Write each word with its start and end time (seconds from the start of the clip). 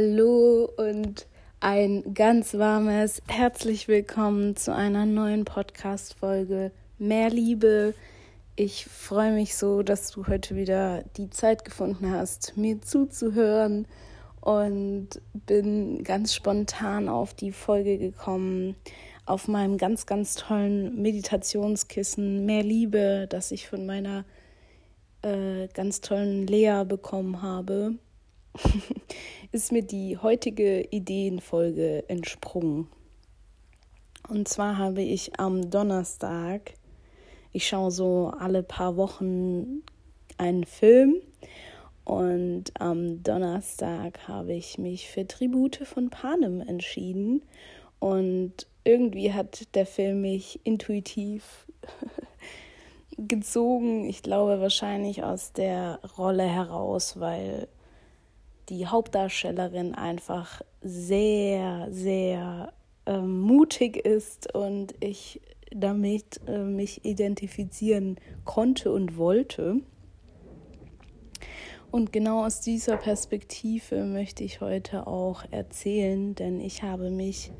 Hallo 0.00 0.70
und 0.76 1.26
ein 1.58 2.14
ganz 2.14 2.54
warmes 2.54 3.20
herzlich 3.26 3.88
willkommen 3.88 4.54
zu 4.54 4.72
einer 4.72 5.06
neuen 5.06 5.44
Podcast-Folge 5.44 6.70
Mehr 6.98 7.30
Liebe. 7.30 7.94
Ich 8.54 8.86
freue 8.86 9.32
mich 9.32 9.56
so, 9.56 9.82
dass 9.82 10.12
du 10.12 10.28
heute 10.28 10.54
wieder 10.54 11.02
die 11.16 11.30
Zeit 11.30 11.64
gefunden 11.64 12.12
hast, 12.12 12.56
mir 12.56 12.80
zuzuhören 12.80 13.88
und 14.40 15.20
bin 15.34 16.04
ganz 16.04 16.32
spontan 16.32 17.08
auf 17.08 17.34
die 17.34 17.50
Folge 17.50 17.98
gekommen, 17.98 18.76
auf 19.26 19.48
meinem 19.48 19.78
ganz, 19.78 20.06
ganz 20.06 20.36
tollen 20.36 21.02
Meditationskissen 21.02 22.46
Mehr 22.46 22.62
Liebe, 22.62 23.26
das 23.28 23.50
ich 23.50 23.66
von 23.66 23.84
meiner 23.84 24.24
äh, 25.22 25.66
ganz 25.74 26.00
tollen 26.02 26.46
Lea 26.46 26.84
bekommen 26.86 27.42
habe, 27.42 27.96
ist 29.52 29.72
mir 29.72 29.82
die 29.82 30.18
heutige 30.18 30.82
Ideenfolge 30.90 32.08
entsprungen. 32.08 32.88
Und 34.28 34.48
zwar 34.48 34.76
habe 34.78 35.02
ich 35.02 35.38
am 35.38 35.70
Donnerstag, 35.70 36.74
ich 37.52 37.66
schaue 37.66 37.90
so 37.90 38.32
alle 38.38 38.62
paar 38.62 38.96
Wochen 38.96 39.82
einen 40.36 40.64
Film 40.64 41.16
und 42.08 42.64
am 42.78 43.22
Donnerstag 43.22 44.26
habe 44.28 44.54
ich 44.54 44.78
mich 44.78 45.10
für 45.10 45.26
Tribute 45.26 45.76
von 45.84 46.08
Panem 46.08 46.62
entschieden. 46.62 47.42
Und 47.98 48.66
irgendwie 48.82 49.34
hat 49.34 49.74
der 49.74 49.84
Film 49.84 50.22
mich 50.22 50.58
intuitiv 50.64 51.66
gezogen. 53.18 54.08
Ich 54.08 54.22
glaube 54.22 54.58
wahrscheinlich 54.58 55.22
aus 55.22 55.52
der 55.52 56.00
Rolle 56.16 56.44
heraus, 56.44 57.20
weil 57.20 57.68
die 58.68 58.86
Hauptdarstellerin 58.86 59.94
einfach 59.94 60.62
sehr, 60.82 61.88
sehr 61.90 62.72
äh, 63.06 63.18
mutig 63.18 63.96
ist 63.96 64.54
und 64.54 64.94
ich 65.00 65.40
damit 65.70 66.40
äh, 66.46 66.58
mich 66.58 67.04
identifizieren 67.04 68.16
konnte 68.44 68.92
und 68.92 69.16
wollte. 69.16 69.80
Und 71.90 72.12
genau 72.12 72.44
aus 72.44 72.60
dieser 72.60 72.98
Perspektive 72.98 74.04
möchte 74.04 74.44
ich 74.44 74.60
heute 74.60 75.06
auch 75.06 75.44
erzählen, 75.50 76.34
denn 76.34 76.60
ich 76.60 76.82
habe 76.82 77.10
mich 77.10 77.50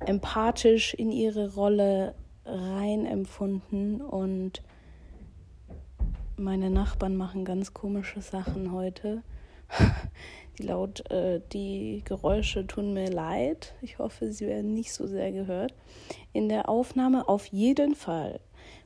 empathisch 0.00 0.94
in 0.94 1.12
ihre 1.12 1.54
Rolle 1.54 2.14
rein 2.46 3.04
empfunden 3.04 4.00
und 4.00 4.62
meine 6.36 6.70
Nachbarn 6.70 7.16
machen 7.16 7.44
ganz 7.44 7.74
komische 7.74 8.22
Sachen 8.22 8.72
heute. 8.72 9.22
Die 10.58 10.64
laut, 10.64 11.08
äh, 11.10 11.40
die 11.52 12.02
Geräusche 12.04 12.66
tun 12.66 12.92
mir 12.92 13.10
leid. 13.10 13.74
Ich 13.80 13.98
hoffe, 13.98 14.32
sie 14.32 14.46
werden 14.46 14.74
nicht 14.74 14.92
so 14.92 15.06
sehr 15.06 15.30
gehört. 15.30 15.72
In 16.32 16.48
der 16.48 16.68
Aufnahme 16.68 17.28
auf 17.28 17.46
jeden 17.46 17.94
Fall 17.94 18.40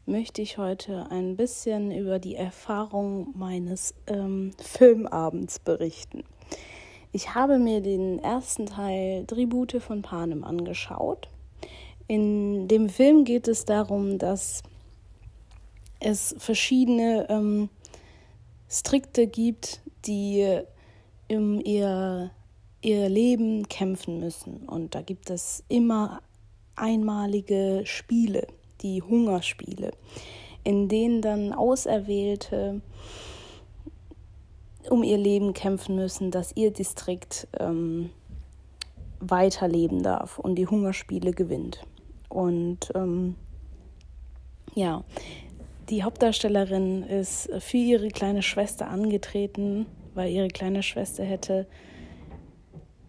möchte 0.05 0.43
ich 0.43 0.59
heute 0.59 1.11
ein 1.11 1.37
bisschen 1.37 1.91
über 1.93 2.19
die 2.19 2.35
Erfahrung 2.35 3.29
meines 3.35 3.95
ähm, 4.07 4.53
Filmabends 4.59 5.61
berichten. 5.61 6.25
Ich 7.13 7.35
habe 7.35 7.59
mir 7.59 7.81
den 7.81 8.19
ersten 8.19 8.67
Teil 8.67 9.25
Tribute 9.27 9.81
von 9.81 10.03
Panem 10.03 10.45
angeschaut. 10.45 11.29
In 12.09 12.69
dem 12.69 12.89
Film 12.89 13.25
geht 13.25 13.49
es 13.49 13.65
darum, 13.65 14.19
dass 14.19 14.63
es 16.01 16.35
verschiedene 16.39 17.27
ähm, 17.29 17.69
Strikte 18.69 19.27
gibt, 19.27 19.83
die 20.07 20.61
um 21.31 21.61
ihr, 21.61 22.31
ihr 22.83 23.09
Leben 23.09 23.69
kämpfen 23.69 24.21
müssen. 24.21 24.69
Und 24.69 24.95
da 24.95 25.03
gibt 25.03 25.31
es 25.31 25.65
immer 25.69 26.21
einmalige 26.77 27.83
Spiele, 27.85 28.47
die 28.81 29.03
Hungerspiele, 29.03 29.93
in 30.65 30.89
denen 30.89 31.23
dann 31.23 31.53
Auserwählte 31.53 32.81
um 34.89 35.05
ihr 35.05 35.19
Leben 35.19 35.53
kämpfen 35.53 35.95
müssen, 35.95 36.31
dass 36.31 36.57
ihr 36.57 36.73
Distrikt 36.73 37.47
ähm, 37.59 38.11
weiterleben 39.21 40.03
darf 40.03 40.39
und 40.39 40.57
die 40.57 40.67
Hungerspiele 40.67 41.33
gewinnt. 41.33 41.87
Und 42.29 42.91
ähm, 42.95 43.37
ja, 44.75 45.05
die 45.89 46.03
Hauptdarstellerin 46.03 47.03
ist 47.03 47.51
für 47.59 47.77
ihre 47.77 48.09
kleine 48.09 48.43
Schwester 48.43 48.89
angetreten, 48.89 49.87
weil 50.15 50.31
ihre 50.31 50.49
kleine 50.49 50.83
Schwester 50.83 51.25
hätte 51.25 51.67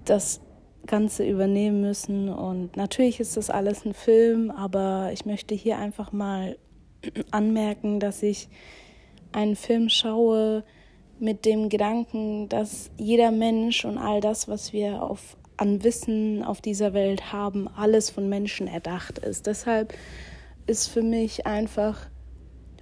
das 0.06 0.42
Ganze 0.86 1.26
übernehmen 1.26 1.82
müssen. 1.82 2.30
Und 2.30 2.76
natürlich 2.76 3.20
ist 3.20 3.38
das 3.38 3.50
alles 3.50 3.86
ein 3.86 3.94
Film, 3.94 4.52
aber 4.52 5.12
ich 5.14 5.26
möchte 5.26 5.56
hier 5.56 5.78
einfach 5.78 6.12
mal 6.12 6.58
anmerken, 7.32 8.00
dass 8.00 8.24
ich 8.24 8.50
einen 9.32 9.56
Film 9.56 9.90
schaue 9.90 10.64
mit 11.20 11.46
dem 11.46 11.70
Gedanken, 11.70 12.50
dass 12.50 12.92
jeder 12.98 13.32
Mensch 13.32 13.86
und 13.86 13.98
all 13.98 14.20
das, 14.20 14.48
was 14.48 14.74
wir 14.74 15.02
auf, 15.04 15.38
an 15.58 15.84
Wissen 15.84 16.44
auf 16.44 16.60
dieser 16.60 16.94
Welt 16.94 17.32
haben, 17.32 17.68
alles 17.68 18.10
von 18.10 18.28
Menschen 18.28 18.68
erdacht 18.68 19.20
ist. 19.20 19.48
Deshalb 19.48 19.94
ist 20.66 20.88
für 20.88 21.02
mich 21.02 21.46
einfach 21.46 22.08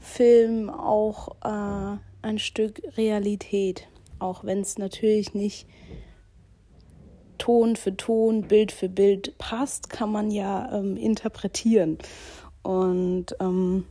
Film 0.02 0.70
auch 0.70 1.36
äh, 1.44 1.98
ein 2.22 2.40
Stück 2.40 2.82
Realität, 2.98 3.88
auch 4.20 4.44
wenn 4.44 4.60
es 4.60 4.78
natürlich 4.78 5.34
nicht 5.34 5.68
Ton 7.38 7.76
für 7.76 7.96
Ton, 7.96 8.44
Bild 8.44 8.72
für 8.72 8.90
Bild 8.90 9.38
passt, 9.38 9.90
kann 9.90 10.12
man 10.12 10.30
ja 10.30 10.72
ähm, 10.74 10.98
interpretieren. 10.98 11.98
Und 12.62 13.28
ähm, 13.40 13.86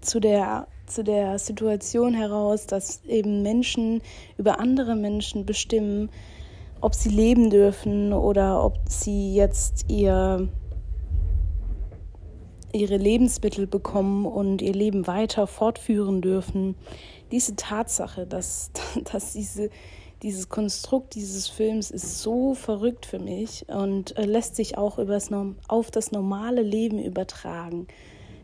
zu 0.00 0.20
der 0.20 0.68
zu 0.86 1.02
der 1.02 1.38
Situation 1.38 2.12
heraus, 2.12 2.66
dass 2.66 3.02
eben 3.06 3.42
Menschen 3.42 4.02
über 4.36 4.60
andere 4.60 4.94
Menschen 4.94 5.46
bestimmen, 5.46 6.10
ob 6.80 6.94
sie 6.94 7.08
leben 7.08 7.48
dürfen 7.50 8.12
oder 8.12 8.62
ob 8.64 8.78
sie 8.88 9.34
jetzt 9.34 9.86
ihr 9.88 10.48
ihre 12.72 12.96
Lebensmittel 12.96 13.66
bekommen 13.66 14.26
und 14.26 14.62
ihr 14.62 14.72
Leben 14.72 15.06
weiter 15.06 15.46
fortführen 15.46 16.20
dürfen. 16.20 16.74
Diese 17.30 17.56
Tatsache, 17.56 18.26
dass, 18.26 18.70
dass 19.12 19.32
diese, 19.32 19.70
dieses 20.22 20.48
Konstrukt 20.48 21.14
dieses 21.14 21.48
Films 21.48 21.90
ist 21.90 22.20
so 22.20 22.54
verrückt 22.54 23.06
für 23.06 23.18
mich 23.18 23.66
und 23.68 24.16
äh, 24.16 24.24
lässt 24.24 24.56
sich 24.56 24.78
auch 24.78 24.98
übers, 24.98 25.30
auf 25.68 25.90
das 25.90 26.12
normale 26.12 26.62
Leben 26.62 26.98
übertragen. 26.98 27.86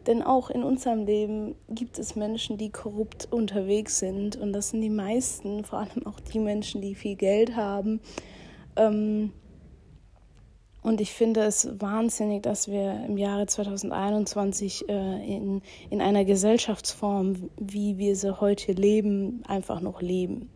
Denn 0.07 0.23
auch 0.23 0.49
in 0.49 0.63
unserem 0.63 1.05
Leben 1.05 1.55
gibt 1.69 1.99
es 1.99 2.17
Menschen, 2.17 2.57
die 2.57 2.71
korrupt 2.71 3.29
unterwegs 3.31 3.99
sind. 3.99 4.37
Und 4.37 4.55
das 4.55 4.71
sind 4.71 4.81
die 4.81 4.89
meisten, 4.89 5.65
vor 5.65 5.81
allem 5.81 6.07
auch 6.07 6.19
die 6.21 6.39
Menschen, 6.39 6.81
die 6.81 6.95
viel 6.95 7.15
Geld 7.15 7.57
haben. 7.57 8.01
Ähm, 8.77 9.33
und 10.83 11.01
ich 11.01 11.13
finde 11.13 11.43
es 11.43 11.69
wahnsinnig, 11.81 12.43
dass 12.43 12.69
wir 12.69 13.05
im 13.07 13.19
Jahre 13.19 13.47
2021 13.47 14.89
äh, 14.89 15.37
in, 15.37 15.63
in 15.91 16.01
einer 16.01 16.25
Gesellschaftsform, 16.25 17.51
wie 17.59 17.99
wir 17.99 18.15
sie 18.17 18.41
heute 18.41 18.73
leben, 18.73 19.43
einfach 19.47 19.81
noch 19.81 20.01
leben. 20.01 20.51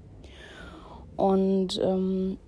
Und 1.17 1.81
ähm, 1.83 2.39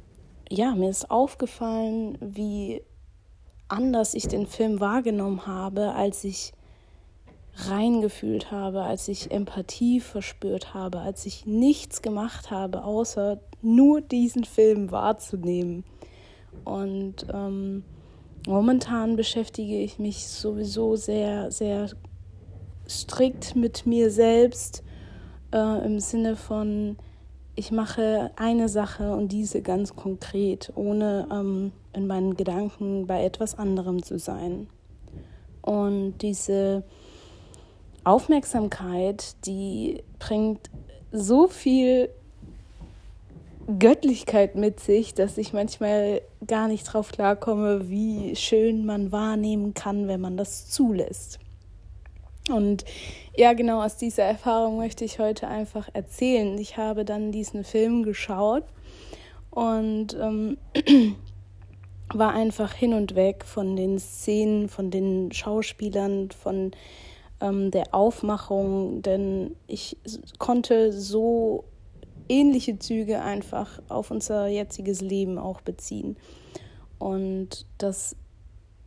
ja, 0.50 0.74
mir 0.74 0.90
ist 0.90 1.10
aufgefallen, 1.10 2.16
wie 2.20 2.82
anders 3.68 4.14
ich 4.14 4.28
den 4.28 4.46
Film 4.46 4.80
wahrgenommen 4.80 5.46
habe, 5.46 5.92
als 5.94 6.24
ich 6.24 6.52
reingefühlt 7.56 8.50
habe, 8.50 8.82
als 8.82 9.08
ich 9.08 9.30
Empathie 9.30 10.00
verspürt 10.00 10.74
habe, 10.74 11.00
als 11.00 11.24
ich 11.26 11.46
nichts 11.46 12.02
gemacht 12.02 12.50
habe, 12.50 12.84
außer 12.84 13.40
nur 13.62 14.00
diesen 14.00 14.44
Film 14.44 14.90
wahrzunehmen. 14.90 15.84
Und 16.64 17.26
ähm, 17.32 17.84
momentan 18.46 19.16
beschäftige 19.16 19.80
ich 19.80 19.98
mich 19.98 20.26
sowieso 20.28 20.96
sehr, 20.96 21.50
sehr 21.50 21.90
strikt 22.88 23.56
mit 23.56 23.86
mir 23.86 24.10
selbst 24.10 24.82
äh, 25.52 25.84
im 25.84 26.00
Sinne 26.00 26.36
von, 26.36 26.96
ich 27.56 27.70
mache 27.70 28.30
eine 28.36 28.68
Sache 28.68 29.12
und 29.12 29.30
diese 29.30 29.62
ganz 29.62 29.94
konkret, 29.94 30.72
ohne 30.74 31.28
ähm, 31.30 31.72
in 31.92 32.06
meinen 32.06 32.36
Gedanken 32.36 33.06
bei 33.06 33.24
etwas 33.24 33.56
anderem 33.56 34.02
zu 34.02 34.18
sein. 34.18 34.68
Und 35.62 36.18
diese 36.18 36.84
Aufmerksamkeit, 38.02 39.36
die 39.46 40.02
bringt 40.18 40.70
so 41.12 41.46
viel 41.46 42.10
Göttlichkeit 43.78 44.56
mit 44.56 44.80
sich, 44.80 45.14
dass 45.14 45.38
ich 45.38 45.52
manchmal 45.52 46.20
gar 46.46 46.68
nicht 46.68 46.84
drauf 46.84 47.12
klarkomme, 47.12 47.88
wie 47.88 48.36
schön 48.36 48.84
man 48.84 49.12
wahrnehmen 49.12 49.74
kann, 49.74 50.08
wenn 50.08 50.20
man 50.20 50.36
das 50.36 50.70
zulässt. 50.70 51.38
Und 52.50 52.84
ja, 53.36 53.54
genau 53.54 53.82
aus 53.82 53.96
dieser 53.96 54.24
Erfahrung 54.24 54.76
möchte 54.76 55.04
ich 55.04 55.18
heute 55.18 55.48
einfach 55.48 55.88
erzählen. 55.94 56.58
Ich 56.58 56.76
habe 56.76 57.04
dann 57.04 57.32
diesen 57.32 57.64
Film 57.64 58.02
geschaut 58.02 58.64
und 59.50 60.14
ähm, 60.20 60.58
war 62.12 62.32
einfach 62.32 62.74
hin 62.74 62.92
und 62.92 63.14
weg 63.14 63.44
von 63.46 63.76
den 63.76 63.98
Szenen, 63.98 64.68
von 64.68 64.90
den 64.90 65.32
Schauspielern, 65.32 66.30
von 66.30 66.72
ähm, 67.40 67.70
der 67.70 67.94
Aufmachung, 67.94 69.00
denn 69.02 69.56
ich 69.66 69.96
konnte 70.38 70.92
so 70.92 71.64
ähnliche 72.28 72.78
Züge 72.78 73.22
einfach 73.22 73.80
auf 73.88 74.10
unser 74.10 74.46
jetziges 74.46 75.00
Leben 75.00 75.38
auch 75.38 75.60
beziehen. 75.60 76.16
Und 76.98 77.66
das 77.78 78.16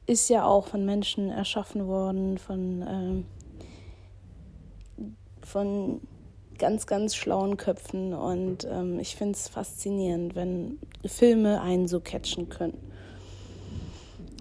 ist 0.06 0.30
ja 0.30 0.46
auch 0.46 0.68
von 0.68 0.86
Menschen 0.86 1.30
erschaffen 1.30 1.88
worden, 1.88 2.38
von, 2.38 3.26
äh, 5.02 5.06
von 5.46 6.02
ganz, 6.58 6.88
ganz 6.88 7.16
schlauen 7.16 7.58
Köpfen. 7.58 8.14
Und 8.14 8.66
ähm, 8.70 9.00
ich 9.00 9.16
finde 9.16 9.34
es 9.34 9.48
faszinierend, 9.48 10.36
wenn 10.36 10.80
Filme 11.06 11.62
einen 11.62 11.88
so 11.88 12.00
catchen 12.00 12.50
können 12.50 12.87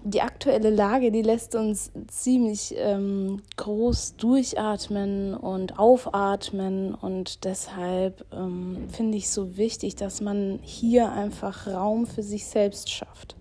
die 0.03 0.21
aktuelle 0.21 0.69
Lage, 0.69 1.11
die 1.11 1.21
lässt 1.21 1.55
uns 1.55 1.91
ziemlich 2.07 2.75
ähm, 2.77 3.41
groß 3.57 4.15
durchatmen 4.17 5.33
und 5.33 5.79
aufatmen 5.79 6.95
und 6.95 7.43
deshalb 7.43 8.25
ähm, 8.33 8.87
finde 8.89 9.17
ich 9.17 9.29
so 9.29 9.57
wichtig, 9.57 9.95
dass 9.95 10.21
man 10.21 10.59
hier 10.61 11.11
einfach 11.11 11.67
Raum 11.67 12.05
für 12.05 12.23
sich 12.23 12.45
selbst 12.45 12.89
schafft. 12.89 13.35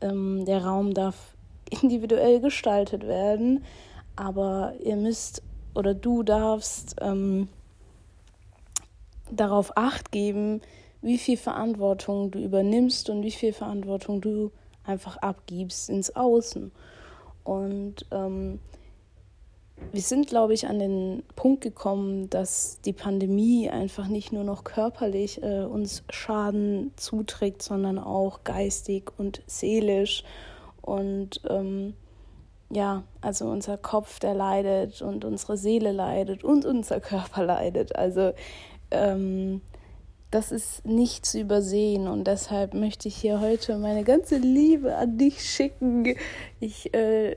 Ähm, 0.00 0.44
der 0.44 0.64
Raum 0.64 0.92
darf 0.92 1.34
individuell 1.82 2.40
gestaltet 2.40 3.06
werden, 3.06 3.64
aber 4.16 4.74
ihr 4.84 4.96
müsst 4.96 5.42
oder 5.74 5.94
du 5.94 6.22
darfst 6.22 6.96
ähm, 7.00 7.48
darauf 9.30 9.76
acht 9.76 10.12
geben, 10.12 10.60
wie 11.00 11.18
viel 11.18 11.36
Verantwortung 11.36 12.30
du 12.30 12.38
übernimmst 12.38 13.08
und 13.10 13.22
wie 13.22 13.30
viel 13.30 13.52
Verantwortung 13.52 14.20
du 14.20 14.52
einfach 14.84 15.16
abgibst 15.18 15.88
ins 15.88 16.14
Außen. 16.14 16.72
Und 17.44 18.06
ähm, 18.10 18.60
wir 19.90 20.00
sind, 20.00 20.28
glaube 20.28 20.54
ich, 20.54 20.66
an 20.68 20.78
den 20.78 21.22
Punkt 21.34 21.62
gekommen, 21.62 22.30
dass 22.30 22.80
die 22.84 22.92
Pandemie 22.92 23.68
einfach 23.68 24.06
nicht 24.06 24.32
nur 24.32 24.44
noch 24.44 24.64
körperlich 24.64 25.42
äh, 25.42 25.64
uns 25.64 26.04
Schaden 26.10 26.92
zuträgt, 26.96 27.62
sondern 27.62 27.98
auch 27.98 28.44
geistig 28.44 29.10
und 29.18 29.42
seelisch. 29.46 30.22
Und 30.80 31.40
ähm, 31.48 31.94
ja, 32.70 33.02
also 33.20 33.46
unser 33.46 33.76
Kopf, 33.76 34.18
der 34.18 34.34
leidet 34.34 35.02
und 35.02 35.24
unsere 35.24 35.56
Seele 35.56 35.92
leidet 35.92 36.44
und 36.44 36.64
unser 36.64 37.00
Körper 37.00 37.44
leidet. 37.44 37.96
Also 37.96 38.32
ähm, 38.90 39.60
das 40.32 40.50
ist 40.50 40.84
nicht 40.86 41.26
zu 41.26 41.38
übersehen 41.38 42.08
und 42.08 42.26
deshalb 42.26 42.72
möchte 42.72 43.06
ich 43.06 43.16
hier 43.16 43.40
heute 43.40 43.76
meine 43.76 44.02
ganze 44.02 44.38
Liebe 44.38 44.96
an 44.96 45.18
dich 45.18 45.42
schicken. 45.42 46.16
Ich 46.58 46.92
äh, 46.94 47.36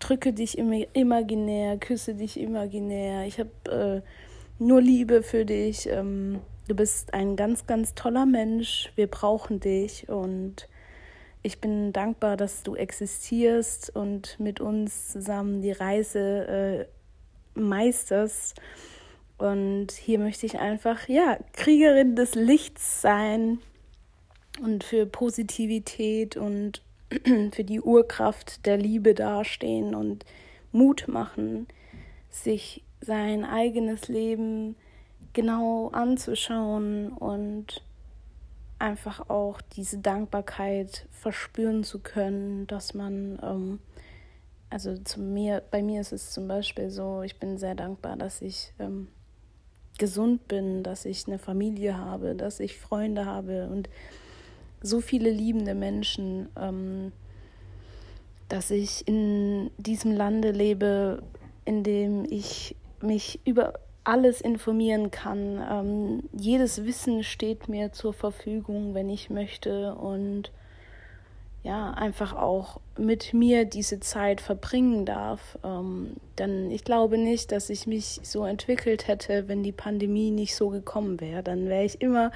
drücke 0.00 0.34
dich 0.34 0.58
imaginär, 0.58 1.78
küsse 1.78 2.14
dich 2.14 2.38
imaginär. 2.38 3.26
Ich 3.26 3.40
habe 3.40 4.02
äh, 4.04 4.62
nur 4.62 4.82
Liebe 4.82 5.22
für 5.22 5.46
dich. 5.46 5.88
Ähm, 5.88 6.40
du 6.68 6.74
bist 6.74 7.14
ein 7.14 7.36
ganz, 7.36 7.66
ganz 7.66 7.94
toller 7.94 8.26
Mensch. 8.26 8.92
Wir 8.96 9.06
brauchen 9.06 9.58
dich 9.58 10.10
und 10.10 10.68
ich 11.42 11.58
bin 11.58 11.94
dankbar, 11.94 12.36
dass 12.36 12.62
du 12.62 12.76
existierst 12.76 13.96
und 13.96 14.38
mit 14.38 14.60
uns 14.60 15.08
zusammen 15.08 15.62
die 15.62 15.72
Reise 15.72 16.86
äh, 17.56 17.58
meisterst. 17.58 18.60
Und 19.40 19.92
hier 19.92 20.18
möchte 20.18 20.44
ich 20.44 20.58
einfach, 20.58 21.08
ja, 21.08 21.38
Kriegerin 21.54 22.14
des 22.14 22.34
Lichts 22.34 23.00
sein 23.00 23.58
und 24.62 24.84
für 24.84 25.06
Positivität 25.06 26.36
und 26.36 26.82
für 27.52 27.64
die 27.64 27.80
Urkraft 27.80 28.66
der 28.66 28.76
Liebe 28.76 29.14
dastehen 29.14 29.94
und 29.94 30.26
Mut 30.72 31.08
machen, 31.08 31.68
sich 32.28 32.84
sein 33.00 33.46
eigenes 33.46 34.08
Leben 34.08 34.76
genau 35.32 35.88
anzuschauen 35.88 37.08
und 37.08 37.82
einfach 38.78 39.30
auch 39.30 39.62
diese 39.62 40.00
Dankbarkeit 40.00 41.06
verspüren 41.12 41.82
zu 41.82 42.00
können, 42.00 42.66
dass 42.66 42.92
man, 42.92 43.38
ähm, 43.42 43.78
also 44.68 44.98
zu 44.98 45.18
mir, 45.18 45.62
bei 45.70 45.82
mir 45.82 46.02
ist 46.02 46.12
es 46.12 46.30
zum 46.30 46.46
Beispiel 46.46 46.90
so, 46.90 47.22
ich 47.22 47.38
bin 47.38 47.56
sehr 47.56 47.74
dankbar, 47.74 48.16
dass 48.16 48.42
ich 48.42 48.74
ähm, 48.78 49.08
gesund 50.00 50.48
bin, 50.48 50.82
dass 50.82 51.04
ich 51.04 51.28
eine 51.28 51.38
Familie 51.38 51.96
habe, 51.96 52.34
dass 52.34 52.58
ich 52.58 52.78
Freunde 52.78 53.26
habe 53.26 53.68
und 53.68 53.88
so 54.82 55.00
viele 55.00 55.30
liebende 55.30 55.74
Menschen, 55.74 56.48
ähm, 56.58 57.12
dass 58.48 58.72
ich 58.72 59.06
in 59.06 59.70
diesem 59.76 60.10
Lande 60.10 60.50
lebe, 60.50 61.22
in 61.64 61.84
dem 61.84 62.24
ich 62.24 62.74
mich 63.02 63.40
über 63.44 63.74
alles 64.02 64.40
informieren 64.40 65.10
kann. 65.10 65.62
Ähm, 65.70 66.22
jedes 66.32 66.84
Wissen 66.84 67.22
steht 67.22 67.68
mir 67.68 67.92
zur 67.92 68.14
Verfügung, 68.14 68.94
wenn 68.94 69.10
ich 69.10 69.28
möchte 69.28 69.94
und 69.94 70.50
ja, 71.62 71.90
einfach 71.90 72.34
auch 72.34 72.80
mit 72.96 73.34
mir 73.34 73.64
diese 73.66 74.00
Zeit 74.00 74.40
verbringen 74.40 75.04
darf. 75.04 75.58
Ähm, 75.62 76.16
denn 76.38 76.70
ich 76.70 76.84
glaube 76.84 77.18
nicht, 77.18 77.52
dass 77.52 77.68
ich 77.68 77.86
mich 77.86 78.20
so 78.22 78.44
entwickelt 78.44 79.08
hätte, 79.08 79.46
wenn 79.48 79.62
die 79.62 79.72
Pandemie 79.72 80.30
nicht 80.30 80.56
so 80.56 80.70
gekommen 80.70 81.20
wäre. 81.20 81.42
Dann 81.42 81.68
wäre 81.68 81.84
ich 81.84 82.00
immer 82.00 82.30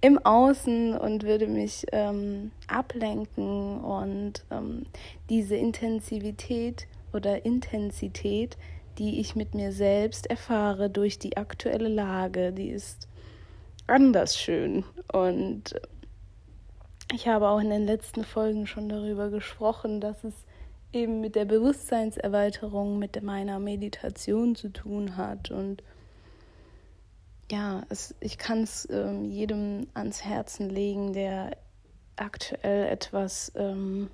im 0.00 0.18
Außen 0.18 0.96
und 0.96 1.24
würde 1.24 1.46
mich 1.46 1.84
ähm, 1.92 2.52
ablenken 2.66 3.80
und 3.80 4.44
ähm, 4.50 4.86
diese 5.28 5.56
Intensivität 5.56 6.86
oder 7.12 7.44
Intensität, 7.44 8.56
die 8.98 9.20
ich 9.20 9.36
mit 9.36 9.54
mir 9.54 9.72
selbst 9.72 10.26
erfahre 10.26 10.88
durch 10.88 11.18
die 11.18 11.36
aktuelle 11.36 11.88
Lage, 11.88 12.52
die 12.52 12.70
ist 12.70 13.08
anders 13.86 14.38
schön 14.38 14.84
und 15.12 15.74
ich 17.12 17.28
habe 17.28 17.48
auch 17.48 17.60
in 17.60 17.70
den 17.70 17.84
letzten 17.84 18.24
Folgen 18.24 18.66
schon 18.66 18.88
darüber 18.88 19.30
gesprochen, 19.30 20.00
dass 20.00 20.24
es 20.24 20.34
eben 20.92 21.20
mit 21.20 21.36
der 21.36 21.44
Bewusstseinserweiterung, 21.44 22.98
mit 22.98 23.22
meiner 23.22 23.58
Meditation 23.58 24.54
zu 24.54 24.70
tun 24.70 25.16
hat. 25.16 25.50
Und 25.50 25.82
ja, 27.50 27.82
es, 27.88 28.14
ich 28.20 28.38
kann 28.38 28.62
es 28.62 28.88
ähm, 28.90 29.30
jedem 29.30 29.88
ans 29.94 30.24
Herzen 30.24 30.70
legen, 30.70 31.12
der 31.12 31.56
aktuell 32.16 32.86
etwas 32.86 33.52
ähm, 33.56 34.10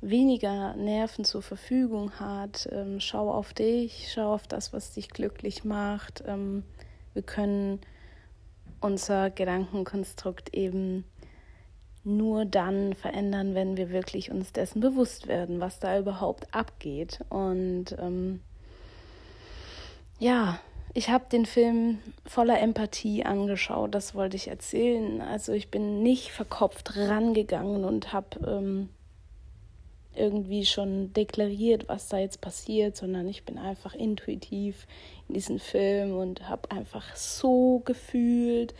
weniger 0.00 0.74
Nerven 0.76 1.24
zur 1.24 1.42
Verfügung 1.42 2.12
hat. 2.18 2.68
Ähm, 2.72 3.00
schau 3.00 3.30
auf 3.30 3.54
dich, 3.54 4.10
schau 4.12 4.34
auf 4.34 4.46
das, 4.46 4.72
was 4.72 4.92
dich 4.92 5.10
glücklich 5.10 5.64
macht. 5.64 6.22
Ähm, 6.26 6.64
wir 7.14 7.22
können 7.22 7.80
unser 8.80 9.30
Gedankenkonstrukt 9.30 10.54
eben 10.54 11.04
nur 12.02 12.44
dann 12.44 12.94
verändern, 12.94 13.54
wenn 13.54 13.76
wir 13.76 13.90
wirklich 13.90 14.30
uns 14.30 14.52
dessen 14.52 14.80
bewusst 14.80 15.28
werden, 15.28 15.60
was 15.60 15.80
da 15.80 15.98
überhaupt 15.98 16.54
abgeht. 16.54 17.20
Und 17.28 17.96
ähm, 17.98 18.40
ja, 20.18 20.58
ich 20.94 21.10
habe 21.10 21.26
den 21.30 21.46
Film 21.46 21.98
voller 22.26 22.60
Empathie 22.60 23.24
angeschaut, 23.24 23.94
das 23.94 24.14
wollte 24.14 24.36
ich 24.36 24.48
erzählen. 24.48 25.20
Also 25.20 25.52
ich 25.52 25.70
bin 25.70 26.02
nicht 26.02 26.30
verkopft 26.30 26.96
rangegangen 26.96 27.84
und 27.84 28.12
habe 28.12 28.40
ähm, 28.46 28.88
irgendwie 30.14 30.66
schon 30.66 31.12
deklariert, 31.12 31.88
was 31.88 32.08
da 32.08 32.18
jetzt 32.18 32.40
passiert, 32.40 32.96
sondern 32.96 33.28
ich 33.28 33.44
bin 33.44 33.58
einfach 33.58 33.94
intuitiv 33.94 34.86
in 35.28 35.34
diesen 35.34 35.58
Film 35.58 36.16
und 36.16 36.48
habe 36.48 36.70
einfach 36.70 37.14
so 37.14 37.80
gefühlt. 37.84 38.74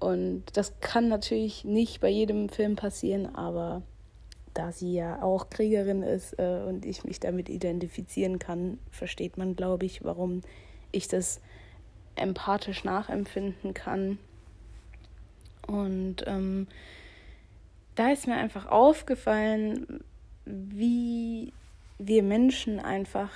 Und 0.00 0.44
das 0.54 0.80
kann 0.80 1.08
natürlich 1.08 1.64
nicht 1.64 2.00
bei 2.00 2.08
jedem 2.08 2.48
Film 2.48 2.76
passieren, 2.76 3.34
aber 3.34 3.82
da 4.54 4.72
sie 4.72 4.94
ja 4.94 5.22
auch 5.22 5.48
Kriegerin 5.48 6.02
ist 6.02 6.38
äh, 6.38 6.62
und 6.66 6.84
ich 6.84 7.04
mich 7.04 7.20
damit 7.20 7.48
identifizieren 7.48 8.38
kann, 8.38 8.78
versteht 8.90 9.38
man, 9.38 9.56
glaube 9.56 9.86
ich, 9.86 10.04
warum 10.04 10.42
ich 10.90 11.08
das 11.08 11.40
empathisch 12.16 12.84
nachempfinden 12.84 13.74
kann. 13.74 14.18
Und 15.66 16.24
ähm, 16.26 16.66
da 17.94 18.10
ist 18.10 18.26
mir 18.26 18.34
einfach 18.34 18.66
aufgefallen, 18.66 20.02
wie 20.44 21.52
wir 21.98 22.22
Menschen 22.22 22.80
einfach 22.80 23.30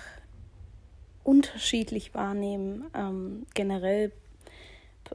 unterschiedlich 1.24 2.14
wahrnehmen. 2.14 2.86
Ähm, 2.94 3.46
generell 3.54 4.12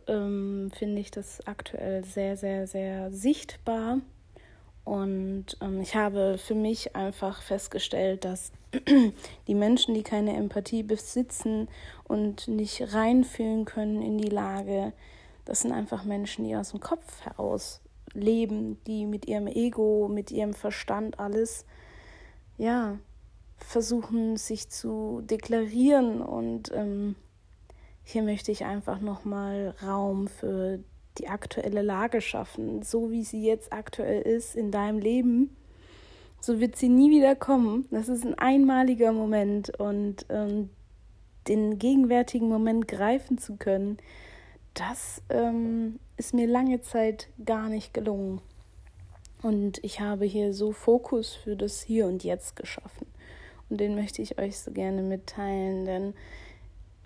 ähm, 0.07 0.71
finde 0.77 1.01
ich 1.01 1.11
das 1.11 1.45
aktuell 1.47 2.03
sehr, 2.03 2.37
sehr, 2.37 2.67
sehr 2.67 3.11
sichtbar. 3.11 3.99
Und 4.83 5.57
ähm, 5.61 5.81
ich 5.81 5.95
habe 5.95 6.37
für 6.37 6.55
mich 6.55 6.95
einfach 6.95 7.41
festgestellt, 7.41 8.25
dass 8.25 8.51
die 9.47 9.55
Menschen, 9.55 9.93
die 9.93 10.03
keine 10.03 10.35
Empathie 10.35 10.83
besitzen 10.83 11.67
und 12.05 12.47
nicht 12.47 12.93
reinfühlen 12.93 13.65
können 13.65 14.01
in 14.01 14.17
die 14.17 14.29
Lage, 14.29 14.93
Das 15.45 15.61
sind 15.61 15.71
einfach 15.71 16.03
Menschen, 16.03 16.45
die 16.45 16.55
aus 16.55 16.71
dem 16.71 16.79
Kopf 16.79 17.25
heraus 17.25 17.81
leben, 18.13 18.81
die 18.85 19.05
mit 19.05 19.25
ihrem 19.25 19.47
Ego, 19.47 20.07
mit 20.07 20.31
ihrem 20.31 20.53
Verstand 20.53 21.19
alles, 21.19 21.65
ja, 22.61 22.99
versuchen 23.57 24.37
sich 24.37 24.69
zu 24.69 25.21
deklarieren. 25.23 26.21
Und 26.21 26.71
ähm, 26.73 27.15
hier 28.03 28.21
möchte 28.21 28.51
ich 28.51 28.65
einfach 28.65 29.01
nochmal 29.01 29.73
Raum 29.81 30.27
für 30.27 30.79
die 31.17 31.27
aktuelle 31.27 31.81
Lage 31.81 32.21
schaffen, 32.21 32.83
so 32.83 33.11
wie 33.11 33.23
sie 33.23 33.43
jetzt 33.43 33.73
aktuell 33.73 34.21
ist 34.21 34.55
in 34.55 34.71
deinem 34.71 34.99
Leben. 34.99 35.57
So 36.39 36.59
wird 36.59 36.75
sie 36.75 36.89
nie 36.89 37.09
wieder 37.09 37.35
kommen. 37.35 37.87
Das 37.89 38.09
ist 38.09 38.25
ein 38.25 38.37
einmaliger 38.37 39.11
Moment 39.11 39.77
und 39.79 40.25
ähm, 40.29 40.69
den 41.47 41.79
gegenwärtigen 41.79 42.47
Moment 42.47 42.87
greifen 42.87 43.39
zu 43.39 43.55
können, 43.55 43.97
das 44.75 45.21
ähm, 45.29 45.99
ist 46.15 46.33
mir 46.33 46.47
lange 46.47 46.81
Zeit 46.81 47.27
gar 47.43 47.67
nicht 47.67 47.93
gelungen. 47.93 48.41
Und 49.41 49.83
ich 49.83 49.99
habe 49.99 50.25
hier 50.25 50.53
so 50.53 50.71
Fokus 50.71 51.33
für 51.33 51.55
das 51.55 51.81
Hier 51.81 52.05
und 52.05 52.23
Jetzt 52.23 52.55
geschaffen. 52.55 53.07
Und 53.69 53.79
den 53.79 53.95
möchte 53.95 54.21
ich 54.21 54.37
euch 54.37 54.59
so 54.59 54.71
gerne 54.71 55.01
mitteilen, 55.01 55.85
denn 55.85 56.13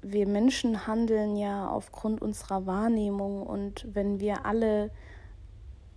wir 0.01 0.27
Menschen 0.27 0.85
handeln 0.85 1.35
ja 1.35 1.67
aufgrund 1.67 2.21
unserer 2.21 2.65
Wahrnehmung 2.65 3.43
und 3.43 3.87
wenn 3.93 4.19
wir 4.19 4.45
alle 4.45 4.91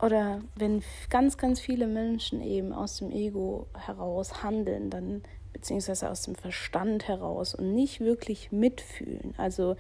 oder 0.01 0.41
wenn 0.55 0.83
ganz, 1.11 1.37
ganz 1.37 1.61
viele 1.61 1.87
Menschen 1.87 2.41
eben 2.41 2.73
aus 2.73 2.99
dem 2.99 3.11
Ego 3.11 3.67
heraus 3.77 4.43
handeln, 4.43 4.91
dann 4.91 5.23
beziehungsweise 5.53 6.09
aus 6.09 6.23
dem 6.23 6.37
Verstand 6.37 7.09
heraus 7.09 7.55
und 7.55 7.75
nicht 7.75 8.01
wirklich 8.01 8.53
mitfühlen, 8.53 9.35
also 9.37 9.77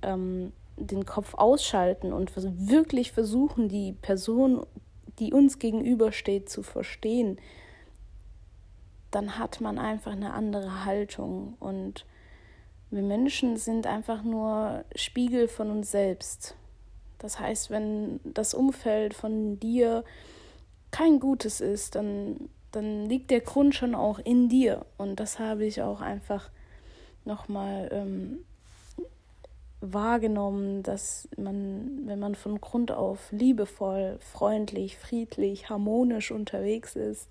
ähm, 0.00 0.52
den 0.76 1.04
Kopf 1.04 1.34
ausschalten 1.34 2.12
und 2.12 2.32
wirklich 2.36 3.12
versuchen, 3.12 3.68
die 3.68 3.92
Person, 3.92 4.64
die 5.18 5.32
uns 5.32 5.58
gegenübersteht, 5.58 6.48
zu 6.48 6.62
verstehen, 6.62 7.38
dann 9.10 9.38
hat 9.38 9.60
man 9.60 9.78
einfach 9.78 10.12
eine 10.12 10.32
andere 10.32 10.84
Haltung 10.84 11.54
und 11.60 12.06
wir 12.90 13.02
Menschen 13.02 13.56
sind 13.56 13.86
einfach 13.86 14.22
nur 14.22 14.84
Spiegel 14.94 15.48
von 15.48 15.70
uns 15.70 15.90
selbst. 15.90 16.56
Das 17.18 17.38
heißt, 17.38 17.70
wenn 17.70 18.20
das 18.24 18.52
Umfeld 18.52 19.14
von 19.14 19.58
dir 19.60 20.04
kein 20.90 21.20
gutes 21.20 21.60
ist, 21.60 21.94
dann, 21.94 22.50
dann 22.70 23.06
liegt 23.06 23.30
der 23.30 23.40
Grund 23.40 23.74
schon 23.74 23.94
auch 23.94 24.18
in 24.18 24.48
dir. 24.48 24.84
Und 24.98 25.20
das 25.20 25.38
habe 25.38 25.64
ich 25.64 25.80
auch 25.82 26.00
einfach 26.00 26.50
nochmal 27.24 27.88
ähm, 27.92 28.44
wahrgenommen, 29.82 30.82
dass 30.82 31.28
man, 31.36 32.06
wenn 32.06 32.20
man 32.20 32.34
von 32.34 32.60
Grund 32.60 32.92
auf 32.92 33.32
liebevoll, 33.32 34.18
freundlich, 34.20 34.96
friedlich, 34.96 35.68
harmonisch 35.68 36.30
unterwegs 36.30 36.94
ist, 36.96 37.28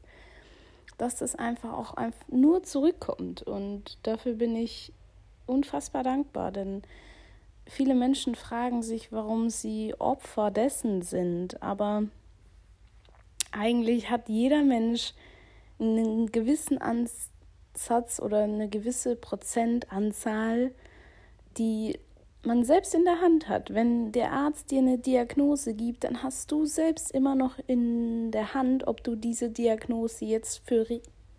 dass 0.98 1.16
das 1.16 1.36
einfach 1.36 1.74
auch 1.74 1.94
einfach 1.96 2.28
nur 2.28 2.62
zurückkommt. 2.64 3.42
Und 3.42 3.98
dafür 4.04 4.34
bin 4.34 4.56
ich 4.56 4.94
unfassbar 5.48 6.04
dankbar, 6.04 6.52
denn 6.52 6.84
viele 7.66 7.96
Menschen 7.96 8.36
fragen 8.36 8.84
sich, 8.84 9.12
warum 9.12 9.50
sie 9.50 9.96
Opfer 9.98 10.52
dessen 10.52 11.02
sind, 11.02 11.64
aber 11.64 12.04
eigentlich 13.52 14.10
hat 14.10 14.30
jeder 14.30 14.64
Mensch 14.64 15.14
einen 15.80 16.32
gewissen 16.32 16.78
Ansatz 16.78 18.20
oder 18.20 18.44
eine 18.44 18.70
gewisse 18.70 19.16
Prozentanzahl, 19.16 20.72
die 21.58 22.00
man 22.44 22.64
selbst 22.64 22.96
in 22.96 23.06
der 23.06 23.22
Hand 23.22 23.48
hat. 23.48 23.74
Wenn 23.74 24.12
der 24.12 24.32
Arzt 24.32 24.72
dir 24.72 24.80
eine 24.80 24.98
Diagnose 24.98 25.74
gibt, 25.74 26.04
dann 26.04 26.24
hast 26.24 26.52
du 26.52 26.66
selbst 26.66 27.12
immer 27.12 27.36
noch 27.36 27.60
in 27.68 28.32
der 28.32 28.54
Hand, 28.54 28.88
ob 28.88 29.04
du 29.04 29.16
diese 29.16 29.50
Diagnose 29.50 30.26
jetzt 30.26 30.62
für 30.66 30.86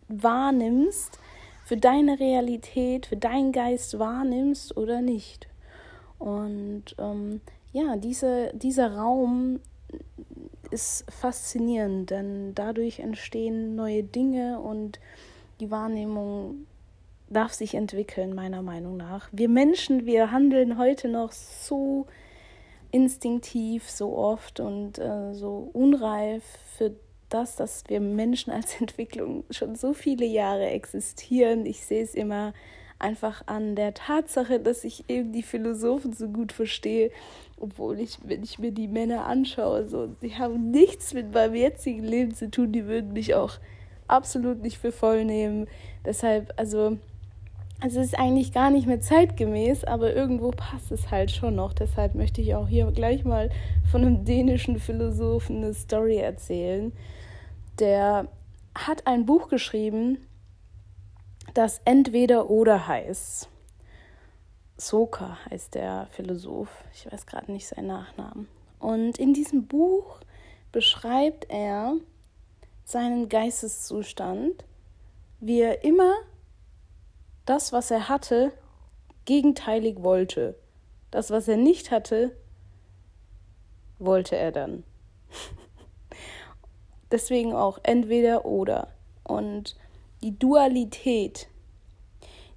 wahrnimmst, 0.09 1.19
für 1.65 1.77
deine 1.77 2.21
Realität, 2.21 3.07
für 3.07 3.17
deinen 3.17 3.53
Geist 3.53 3.99
wahrnimmst 3.99 4.77
oder 4.77 5.01
nicht. 5.01 5.49
Und 6.19 6.95
ähm, 6.99 7.41
ja, 7.73 7.97
diese, 7.97 8.53
dieser 8.55 8.95
Raum 8.95 9.61
ist 10.71 11.05
faszinierend, 11.11 12.11
denn 12.11 12.55
dadurch 12.55 13.01
entstehen 13.01 13.75
neue 13.75 14.03
Dinge 14.03 14.61
und 14.61 15.01
die 15.61 15.71
Wahrnehmung 15.71 16.67
darf 17.33 17.53
sich 17.53 17.75
entwickeln, 17.75 18.35
meiner 18.35 18.63
Meinung 18.63 18.97
nach. 18.97 19.29
Wir 19.33 19.49
Menschen, 19.49 20.07
wir 20.07 20.31
handeln 20.31 20.79
heute 20.79 21.09
noch 21.09 21.33
so 21.33 22.07
instinktiv, 22.91 23.89
so 23.89 24.17
oft 24.17 24.61
und 24.61 24.99
äh, 24.99 25.33
so 25.35 25.71
unreif 25.73 26.45
für 26.77 26.93
das, 27.29 27.57
dass 27.57 27.85
wir 27.89 28.01
Menschen 28.01 28.53
als 28.53 28.75
Entwicklung 28.81 29.45
schon 29.51 29.75
so 29.75 29.93
viele 29.93 30.27
Jahre 30.27 30.69
existieren. 30.69 31.67
Ich 31.67 31.85
sehe 31.85 32.03
es 32.03 32.15
immer 32.15 32.53
einfach 32.99 33.43
an 33.47 33.75
der 33.75 33.95
Tatsache, 33.95 34.61
dass 34.61 34.85
ich 34.85 35.09
eben 35.09 35.33
die 35.33 35.43
Philosophen 35.43 36.13
so 36.13 36.29
gut 36.29 36.53
verstehe, 36.53 37.11
obwohl 37.59 37.99
ich, 38.01 38.19
wenn 38.25 38.43
ich 38.43 38.59
mir 38.59 38.71
die 38.71 38.89
Männer 38.89 39.27
anschaue, 39.27 39.89
so, 39.89 40.07
die 40.23 40.37
haben 40.37 40.71
nichts 40.71 41.13
mit 41.13 41.35
meinem 41.35 41.55
jetzigen 41.55 42.05
Leben 42.05 42.35
zu 42.35 42.51
tun, 42.51 42.73
die 42.73 42.87
würden 42.87 43.13
mich 43.13 43.35
auch 43.35 43.59
absolut 44.07 44.63
nicht 44.63 44.79
für 44.79 44.93
voll 44.93 45.25
nehmen. 45.25 45.67
Deshalb, 46.05 46.53
also, 46.57 46.99
es 47.85 47.97
ist 47.97 48.19
eigentlich 48.19 48.53
gar 48.53 48.71
nicht 48.71 48.87
mehr 48.87 49.01
zeitgemäß, 49.01 49.85
aber 49.85 50.15
irgendwo 50.15 50.51
passt 50.51 50.93
es 50.93 51.11
halt 51.11 51.31
schon 51.31 51.57
noch. 51.57 51.73
Deshalb 51.73 52.15
möchte 52.15 52.41
ich 52.41 52.55
auch 52.55 52.69
hier 52.69 52.91
gleich 52.93 53.25
mal 53.25 53.51
von 53.91 54.03
einem 54.03 54.25
dänischen 54.25 54.79
Philosophen 54.79 55.59
eine 55.59 55.75
Story 55.75 56.19
erzählen. 56.19 56.93
Der 57.79 58.29
hat 58.75 59.07
ein 59.07 59.27
Buch 59.27 59.49
geschrieben, 59.49 60.19
das 61.55 61.81
entweder 61.85 62.51
oder 62.51 62.87
heißt. 62.87 63.49
Soka 64.77 65.39
heißt 65.51 65.75
der 65.75 66.07
Philosoph. 66.13 66.71
Ich 66.95 67.11
weiß 67.11 67.27
gerade 67.27 67.51
nicht 67.51 67.67
seinen 67.67 67.89
Nachnamen. 67.89 68.49
Und 68.79 69.19
in 69.19 69.35
diesem 69.35 69.67
Buch 69.67 70.21
beschreibt 70.71 71.47
er 71.51 71.95
seinen 72.85 73.29
Geisteszustand, 73.29 74.65
wie 75.41 75.61
er 75.61 75.85
immer 75.85 76.15
das, 77.47 77.73
was 77.73 77.91
er 77.91 78.09
hatte, 78.09 78.53
gegenteilig 79.25 80.03
wollte. 80.03 80.57
Das, 81.11 81.31
was 81.31 81.49
er 81.49 81.57
nicht 81.57 81.91
hatte, 81.91 82.35
wollte 83.99 84.37
er 84.37 84.53
dann. 84.53 84.85
Deswegen 87.11 87.53
auch 87.53 87.79
entweder 87.83 88.45
oder. 88.45 88.89
Und 89.25 89.77
die 90.23 90.39
Dualität, 90.39 91.49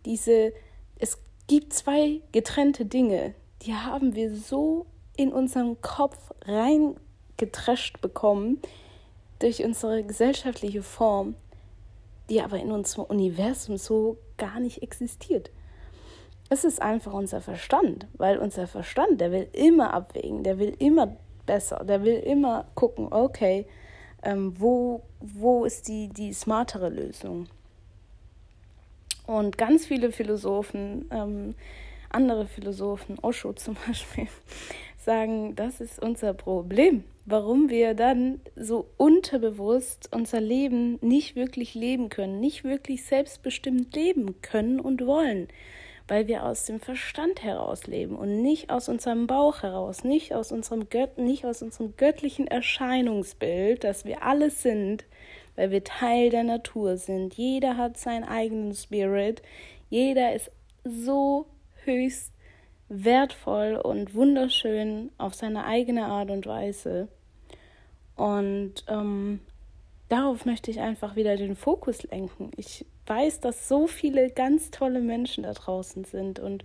diese, 0.05 0.53
es 0.99 1.17
gibt 1.47 1.73
zwei 1.73 2.21
getrennte 2.31 2.85
Dinge, 2.85 3.35
die 3.63 3.73
haben 3.73 4.15
wir 4.15 4.35
so 4.35 4.85
in 5.17 5.33
unseren 5.33 5.81
Kopf 5.81 6.31
reingetrescht 6.45 8.01
bekommen 8.01 8.61
durch 9.39 9.63
unsere 9.63 10.03
gesellschaftliche 10.03 10.83
Form, 10.83 11.35
die 12.29 12.41
aber 12.41 12.57
in 12.59 12.71
unserem 12.71 13.05
Universum 13.05 13.77
so 13.77 14.17
gar 14.37 14.59
nicht 14.59 14.81
existiert. 14.81 15.51
Es 16.49 16.63
ist 16.63 16.81
einfach 16.81 17.13
unser 17.13 17.41
Verstand, 17.41 18.07
weil 18.17 18.37
unser 18.37 18.67
Verstand, 18.67 19.19
der 19.19 19.31
will 19.31 19.47
immer 19.53 19.93
abwägen, 19.93 20.43
der 20.43 20.59
will 20.59 20.75
immer 20.77 21.17
besser, 21.45 21.83
der 21.83 22.03
will 22.03 22.17
immer 22.17 22.65
gucken, 22.75 23.07
okay, 23.11 23.65
ähm, 24.23 24.53
wo, 24.59 25.03
wo 25.19 25.65
ist 25.65 25.87
die, 25.87 26.09
die 26.09 26.33
smartere 26.33 26.89
Lösung? 26.89 27.47
Und 29.25 29.57
ganz 29.57 29.87
viele 29.87 30.11
Philosophen, 30.11 31.05
ähm, 31.11 31.55
andere 32.09 32.45
Philosophen, 32.45 33.17
Osho 33.21 33.53
zum 33.53 33.75
Beispiel, 33.87 34.27
sagen, 35.05 35.55
das 35.55 35.79
ist 35.79 36.01
unser 36.01 36.33
Problem, 36.33 37.03
warum 37.25 37.69
wir 37.69 37.93
dann 37.93 38.41
so 38.55 38.89
unterbewusst 38.97 40.09
unser 40.11 40.41
Leben 40.41 40.97
nicht 41.01 41.35
wirklich 41.35 41.75
leben 41.75 42.09
können, 42.09 42.39
nicht 42.39 42.63
wirklich 42.63 43.05
selbstbestimmt 43.05 43.95
leben 43.95 44.41
können 44.41 44.79
und 44.79 45.05
wollen, 45.05 45.47
weil 46.07 46.27
wir 46.27 46.43
aus 46.43 46.65
dem 46.65 46.79
Verstand 46.79 47.43
heraus 47.43 47.87
leben 47.87 48.15
und 48.15 48.41
nicht 48.41 48.69
aus 48.69 48.89
unserem 48.89 49.27
Bauch 49.27 49.63
heraus, 49.63 50.03
nicht 50.03 50.33
aus 50.33 50.51
unserem 50.51 50.89
Gött 50.89 51.17
nicht 51.17 51.45
aus 51.45 51.61
unserem 51.61 51.95
göttlichen 51.95 52.47
Erscheinungsbild, 52.47 53.83
dass 53.83 54.05
wir 54.05 54.23
alles 54.23 54.61
sind, 54.61 55.05
weil 55.55 55.71
wir 55.71 55.83
Teil 55.83 56.29
der 56.29 56.43
Natur 56.43 56.97
sind. 56.97 57.35
Jeder 57.35 57.77
hat 57.77 57.97
seinen 57.97 58.25
eigenen 58.25 58.73
Spirit, 58.73 59.41
jeder 59.89 60.33
ist 60.33 60.51
so 60.83 61.45
höchst 61.85 62.34
wertvoll 62.89 63.75
und 63.75 64.13
wunderschön 64.13 65.11
auf 65.17 65.33
seine 65.33 65.65
eigene 65.65 66.05
Art 66.05 66.29
und 66.29 66.45
Weise. 66.45 67.07
Und 68.15 68.73
ähm, 68.87 69.39
darauf 70.09 70.45
möchte 70.45 70.71
ich 70.71 70.79
einfach 70.79 71.15
wieder 71.15 71.35
den 71.35 71.55
Fokus 71.55 72.03
lenken. 72.03 72.51
Ich 72.57 72.85
weiß, 73.07 73.39
dass 73.39 73.67
so 73.67 73.87
viele 73.87 74.29
ganz 74.29 74.71
tolle 74.71 74.99
Menschen 74.99 75.43
da 75.43 75.53
draußen 75.53 76.05
sind 76.05 76.39
und 76.39 76.63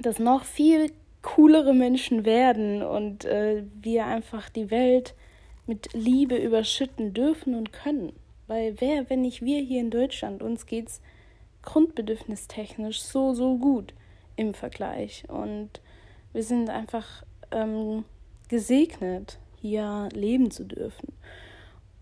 dass 0.00 0.18
noch 0.18 0.44
viel 0.44 0.92
coolere 1.22 1.74
Menschen 1.74 2.24
werden 2.24 2.82
und 2.82 3.24
äh, 3.24 3.64
wir 3.82 4.06
einfach 4.06 4.48
die 4.48 4.70
Welt 4.70 5.14
mit 5.66 5.92
Liebe 5.92 6.36
überschütten 6.36 7.12
dürfen 7.12 7.54
und 7.54 7.72
können. 7.72 8.12
Weil 8.46 8.80
wer, 8.80 9.10
wenn 9.10 9.22
nicht 9.22 9.42
wir 9.42 9.60
hier 9.60 9.80
in 9.80 9.90
Deutschland, 9.90 10.42
uns 10.42 10.66
geht's 10.66 11.00
grundbedürfnistechnisch 11.62 13.02
so, 13.02 13.34
so 13.34 13.58
gut 13.58 13.92
im 14.40 14.54
Vergleich. 14.54 15.24
Und 15.28 15.82
wir 16.32 16.42
sind 16.42 16.70
einfach 16.70 17.24
ähm, 17.50 18.04
gesegnet, 18.48 19.38
hier 19.60 20.08
leben 20.12 20.50
zu 20.50 20.64
dürfen. 20.64 21.12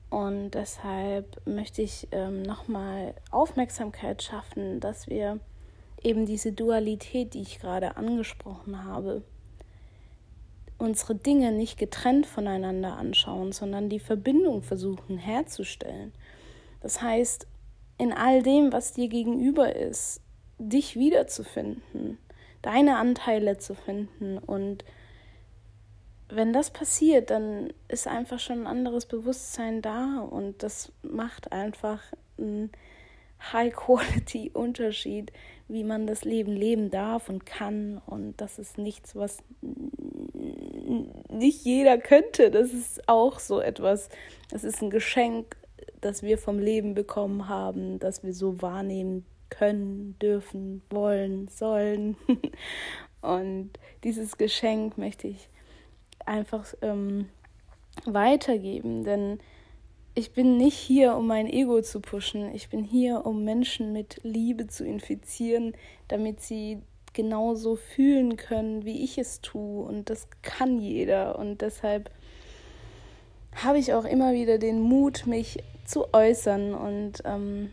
Und 0.09 0.53
deshalb 0.53 1.45
möchte 1.47 1.83
ich 1.83 2.07
ähm, 2.13 2.43
nochmal 2.43 3.15
Aufmerksamkeit 3.31 4.23
schaffen, 4.23 4.79
dass 4.79 5.09
wir 5.09 5.41
eben 6.03 6.27
diese 6.27 6.53
Dualität, 6.53 7.35
die 7.35 7.43
ich 7.43 7.59
gerade 7.59 7.97
angesprochen 7.97 8.85
habe, 8.85 9.23
unsere 10.79 11.17
Dinge 11.17 11.51
nicht 11.51 11.77
getrennt 11.77 12.25
voneinander 12.25 12.97
anschauen, 12.97 13.51
sondern 13.51 13.89
die 13.89 13.99
Verbindung 13.99 14.63
versuchen 14.63 15.19
herzustellen. 15.19 16.13
Das 16.81 17.03
heißt, 17.03 17.49
in 17.99 18.13
all 18.13 18.45
dem, 18.45 18.73
was 18.73 18.93
dir 18.93 19.09
gegenüber 19.09 19.75
ist, 19.75 20.21
dich 20.59 20.97
wiederzufinden, 20.97 22.19
deine 22.63 22.97
Anteile 22.97 23.59
zu 23.59 23.75
finden 23.75 24.39
und 24.39 24.85
wenn 26.31 26.53
das 26.53 26.71
passiert, 26.71 27.31
dann 27.31 27.73
ist 27.89 28.07
einfach 28.07 28.39
schon 28.39 28.61
ein 28.61 28.67
anderes 28.67 29.07
Bewusstsein 29.07 29.81
da 29.81 30.21
und 30.21 30.63
das 30.63 30.93
macht 31.03 31.53
einfach 31.53 32.03
einen 32.37 32.71
High-Quality-Unterschied, 33.53 35.33
wie 35.69 35.85
man 35.85 36.07
das 36.07 36.25
Leben 36.25 36.53
leben 36.53 36.91
darf 36.91 37.29
und 37.29 37.47
kann. 37.47 38.03
Und 38.07 38.41
das 38.41 38.59
ist 38.59 38.79
nichts, 38.79 39.15
was 39.17 39.39
nicht 40.33 41.65
jeder 41.65 41.99
könnte. 41.99 42.51
Das 42.51 42.73
ist 42.73 43.09
auch 43.09 43.39
so 43.39 43.61
etwas. 43.61 44.09
Das 44.51 44.65
ist 44.65 44.83
ein 44.83 44.91
Geschenk, 44.91 45.57
das 46.01 46.23
wir 46.23 46.39
vom 46.39 46.59
Leben 46.59 46.95
bekommen 46.95 47.49
haben, 47.49 47.99
das 47.99 48.23
wir 48.23 48.35
so 48.35 48.61
wahrnehmen 48.61 49.25
können, 49.51 50.17
dürfen, 50.21 50.83
wollen, 50.91 51.49
sollen. 51.49 52.17
Und 53.21 53.71
dieses 54.05 54.39
Geschenk 54.39 54.97
möchte 54.99 55.29
ich 55.29 55.49
einfach 56.25 56.67
ähm, 56.83 57.29
weitergeben, 58.05 59.05
denn 59.05 59.41
ich 60.15 60.33
bin 60.33 60.57
nicht 60.57 60.77
hier, 60.77 61.17
um 61.17 61.27
mein 61.27 61.47
Ego 61.47 61.81
zu 61.81 62.01
pushen. 62.01 62.53
Ich 62.53 62.69
bin 62.69 62.83
hier, 62.83 63.25
um 63.25 63.45
Menschen 63.45 63.93
mit 63.93 64.21
Liebe 64.25 64.67
zu 64.67 64.85
infizieren, 64.85 65.75
damit 66.09 66.41
sie 66.41 66.83
genauso 67.13 67.77
fühlen 67.77 68.37
können, 68.37 68.85
wie 68.85 69.05
ich 69.05 69.19
es 69.19 69.41
tue. 69.41 69.85
Und 69.85 70.11
das 70.11 70.29
kann 70.43 70.81
jeder. 70.81 71.39
Und 71.39 71.63
deshalb 71.63 72.11
habe 73.55 73.79
ich 73.79 73.95
auch 73.95 74.05
immer 74.05 74.33
wieder 74.33 74.59
den 74.59 74.81
Mut, 74.81 75.27
mich 75.27 75.63
zu 75.85 76.13
äußern 76.13 76.75
und 76.75 77.23
ähm, 77.25 77.71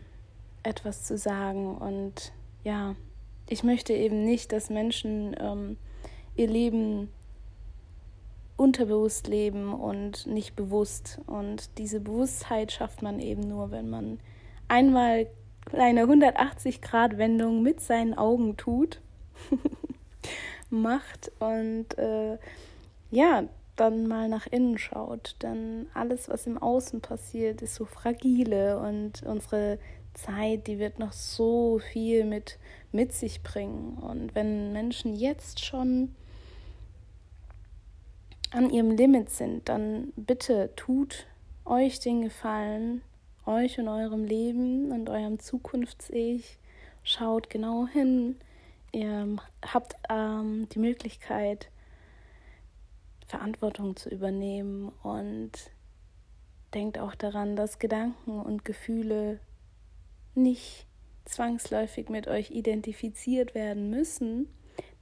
etwas 0.66 1.04
zu 1.04 1.16
sagen. 1.16 1.76
Und 1.76 2.32
ja, 2.64 2.96
ich 3.48 3.62
möchte 3.62 3.92
eben 3.92 4.24
nicht, 4.24 4.52
dass 4.52 4.70
Menschen 4.70 5.34
ähm, 5.38 5.76
ihr 6.34 6.48
Leben 6.48 7.08
unterbewusst 8.56 9.28
leben 9.28 9.74
und 9.74 10.26
nicht 10.26 10.56
bewusst. 10.56 11.20
Und 11.26 11.78
diese 11.78 12.00
Bewusstheit 12.00 12.72
schafft 12.72 13.02
man 13.02 13.20
eben 13.20 13.48
nur, 13.48 13.70
wenn 13.70 13.88
man 13.90 14.18
einmal 14.68 15.26
eine 15.72 16.04
180-Grad-Wendung 16.04 17.62
mit 17.62 17.80
seinen 17.80 18.14
Augen 18.14 18.56
tut, 18.56 19.00
macht 20.70 21.30
und 21.38 21.98
äh, 21.98 22.38
ja, 23.10 23.44
dann 23.76 24.06
mal 24.06 24.28
nach 24.28 24.46
innen 24.46 24.78
schaut. 24.78 25.36
Denn 25.42 25.86
alles, 25.92 26.28
was 26.28 26.46
im 26.46 26.58
Außen 26.58 27.00
passiert, 27.00 27.62
ist 27.62 27.74
so 27.74 27.84
fragile 27.84 28.78
und 28.78 29.22
unsere 29.22 29.78
Zeit, 30.16 30.66
die 30.66 30.78
wird 30.78 30.98
noch 30.98 31.12
so 31.12 31.78
viel 31.78 32.24
mit, 32.24 32.58
mit 32.92 33.12
sich 33.12 33.42
bringen. 33.42 33.96
Und 33.98 34.34
wenn 34.34 34.72
Menschen 34.72 35.14
jetzt 35.14 35.64
schon 35.64 36.14
an 38.50 38.70
ihrem 38.70 38.90
Limit 38.90 39.30
sind, 39.30 39.68
dann 39.68 40.12
bitte 40.16 40.70
tut 40.76 41.26
euch 41.64 42.00
den 42.00 42.22
Gefallen, 42.22 43.02
euch 43.44 43.78
und 43.78 43.88
eurem 43.88 44.24
Leben 44.24 44.92
und 44.92 45.10
eurem 45.10 45.38
Zukunfts-Ich. 45.38 46.58
Schaut 47.02 47.50
genau 47.50 47.86
hin. 47.86 48.36
Ihr 48.92 49.36
habt 49.62 49.94
ähm, 50.08 50.68
die 50.70 50.78
Möglichkeit, 50.78 51.68
Verantwortung 53.26 53.96
zu 53.96 54.08
übernehmen 54.08 54.90
und 55.02 55.52
denkt 56.74 56.98
auch 56.98 57.14
daran, 57.14 57.56
dass 57.56 57.78
Gedanken 57.78 58.40
und 58.40 58.64
Gefühle 58.64 59.40
nicht 60.36 60.86
zwangsläufig 61.24 62.08
mit 62.08 62.28
euch 62.28 62.50
identifiziert 62.50 63.54
werden 63.54 63.90
müssen, 63.90 64.48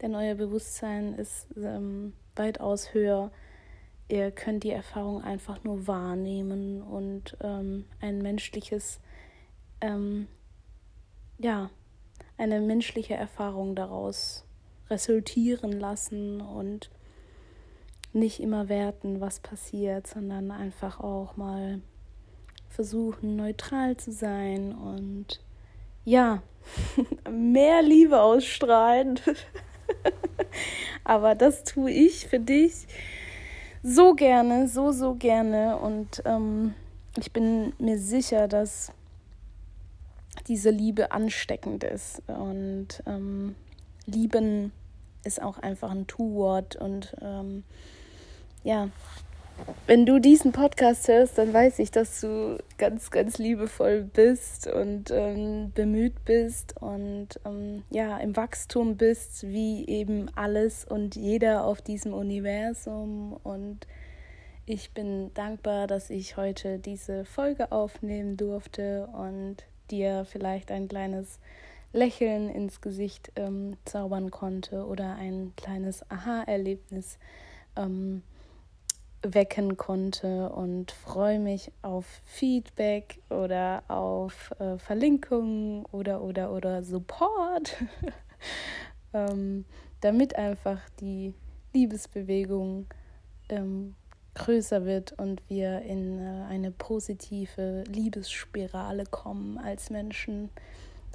denn 0.00 0.14
euer 0.14 0.34
Bewusstsein 0.34 1.14
ist 1.14 1.48
ähm, 1.56 2.14
weitaus 2.36 2.94
höher. 2.94 3.30
Ihr 4.08 4.30
könnt 4.30 4.64
die 4.64 4.70
Erfahrung 4.70 5.22
einfach 5.22 5.64
nur 5.64 5.86
wahrnehmen 5.86 6.82
und 6.82 7.36
ähm, 7.40 7.86
ein 8.00 8.18
menschliches, 8.18 9.00
ähm, 9.80 10.28
ja, 11.38 11.70
eine 12.36 12.60
menschliche 12.60 13.14
Erfahrung 13.14 13.74
daraus 13.74 14.44
resultieren 14.90 15.72
lassen 15.72 16.40
und 16.40 16.90
nicht 18.12 18.40
immer 18.40 18.68
werten, 18.68 19.20
was 19.20 19.40
passiert, 19.40 20.06
sondern 20.06 20.50
einfach 20.50 21.00
auch 21.00 21.36
mal 21.36 21.80
versuchen, 22.74 23.36
neutral 23.36 23.96
zu 23.96 24.10
sein 24.10 24.72
und 24.74 25.40
ja, 26.04 26.42
mehr 27.30 27.82
Liebe 27.82 28.20
ausstrahlen. 28.20 29.20
Aber 31.04 31.34
das 31.34 31.64
tue 31.64 31.90
ich 31.90 32.26
für 32.26 32.40
dich 32.40 32.86
so 33.82 34.14
gerne, 34.14 34.66
so, 34.66 34.92
so 34.92 35.14
gerne. 35.14 35.76
Und 35.76 36.22
ähm, 36.24 36.74
ich 37.16 37.32
bin 37.32 37.74
mir 37.78 37.98
sicher, 37.98 38.48
dass 38.48 38.92
diese 40.48 40.70
Liebe 40.70 41.12
ansteckend 41.12 41.84
ist. 41.84 42.22
Und 42.28 43.02
ähm, 43.06 43.54
lieben 44.06 44.72
ist 45.22 45.40
auch 45.40 45.58
einfach 45.58 45.90
ein 45.90 46.06
Tu-Wort. 46.06 46.76
Und 46.76 47.14
ähm, 47.22 47.62
ja, 48.64 48.88
wenn 49.86 50.06
du 50.06 50.18
diesen 50.18 50.52
Podcast 50.52 51.08
hörst, 51.08 51.36
dann 51.36 51.52
weiß 51.52 51.78
ich, 51.78 51.90
dass 51.90 52.20
du 52.20 52.58
ganz, 52.78 53.10
ganz 53.10 53.38
liebevoll 53.38 54.02
bist 54.02 54.66
und 54.66 55.10
ähm, 55.10 55.72
bemüht 55.74 56.24
bist 56.24 56.80
und 56.80 57.28
ähm, 57.44 57.82
ja, 57.90 58.16
im 58.18 58.34
Wachstum 58.34 58.96
bist, 58.96 59.42
wie 59.42 59.86
eben 59.86 60.30
alles 60.36 60.86
und 60.86 61.16
jeder 61.16 61.64
auf 61.64 61.82
diesem 61.82 62.14
Universum. 62.14 63.38
Und 63.42 63.86
ich 64.64 64.92
bin 64.92 65.32
dankbar, 65.34 65.86
dass 65.86 66.08
ich 66.08 66.38
heute 66.38 66.78
diese 66.78 67.26
Folge 67.26 67.70
aufnehmen 67.70 68.38
durfte 68.38 69.06
und 69.08 69.56
dir 69.90 70.24
vielleicht 70.24 70.70
ein 70.70 70.88
kleines 70.88 71.38
Lächeln 71.92 72.48
ins 72.48 72.80
Gesicht 72.80 73.32
ähm, 73.36 73.76
zaubern 73.84 74.30
konnte 74.30 74.86
oder 74.86 75.16
ein 75.16 75.52
kleines 75.56 76.10
Aha-Erlebnis. 76.10 77.18
Ähm, 77.76 78.22
wecken 79.26 79.76
konnte 79.76 80.50
und 80.50 80.92
freue 80.92 81.38
mich 81.38 81.72
auf 81.82 82.04
Feedback 82.24 83.20
oder 83.30 83.82
auf 83.88 84.52
äh, 84.58 84.78
Verlinkungen 84.78 85.84
oder 85.86 86.22
oder 86.22 86.52
oder 86.52 86.82
Support, 86.82 87.76
ähm, 89.14 89.64
damit 90.00 90.36
einfach 90.36 90.80
die 91.00 91.34
Liebesbewegung 91.72 92.86
ähm, 93.48 93.94
größer 94.34 94.84
wird 94.84 95.12
und 95.12 95.42
wir 95.48 95.82
in 95.82 96.18
äh, 96.18 96.44
eine 96.48 96.70
positive 96.70 97.84
Liebesspirale 97.86 99.04
kommen 99.04 99.58
als 99.58 99.90
Menschen. 99.90 100.50